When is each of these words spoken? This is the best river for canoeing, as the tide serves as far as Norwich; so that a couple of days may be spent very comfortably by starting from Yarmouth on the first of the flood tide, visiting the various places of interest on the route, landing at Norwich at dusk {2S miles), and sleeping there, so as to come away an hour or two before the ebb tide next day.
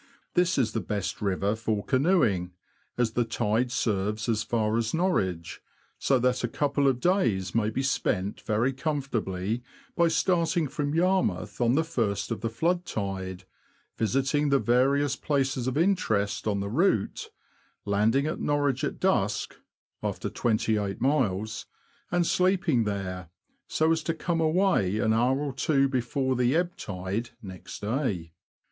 This 0.33 0.57
is 0.57 0.71
the 0.71 0.79
best 0.81 1.21
river 1.21 1.55
for 1.55 1.83
canoeing, 1.85 2.53
as 2.97 3.11
the 3.11 3.23
tide 3.23 3.71
serves 3.71 4.27
as 4.27 4.41
far 4.41 4.75
as 4.75 4.95
Norwich; 4.95 5.61
so 5.99 6.17
that 6.17 6.43
a 6.43 6.47
couple 6.47 6.87
of 6.87 6.99
days 6.99 7.53
may 7.53 7.69
be 7.69 7.83
spent 7.83 8.41
very 8.41 8.73
comfortably 8.73 9.61
by 9.95 10.07
starting 10.07 10.67
from 10.67 10.95
Yarmouth 10.95 11.61
on 11.61 11.75
the 11.75 11.83
first 11.83 12.31
of 12.31 12.41
the 12.41 12.49
flood 12.49 12.83
tide, 12.83 13.43
visiting 13.95 14.49
the 14.49 14.57
various 14.57 15.15
places 15.15 15.67
of 15.67 15.77
interest 15.77 16.47
on 16.47 16.61
the 16.61 16.69
route, 16.71 17.29
landing 17.85 18.25
at 18.25 18.39
Norwich 18.39 18.83
at 18.83 18.99
dusk 18.99 19.55
{2S 20.01 20.99
miles), 20.99 21.67
and 22.11 22.25
sleeping 22.25 22.85
there, 22.85 23.29
so 23.67 23.91
as 23.91 24.01
to 24.01 24.15
come 24.15 24.41
away 24.41 24.97
an 24.97 25.13
hour 25.13 25.37
or 25.39 25.53
two 25.53 25.87
before 25.87 26.35
the 26.35 26.55
ebb 26.55 26.75
tide 26.75 27.29
next 27.43 27.81
day. 27.81 28.33